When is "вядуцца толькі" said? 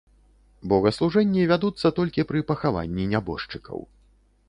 1.53-2.27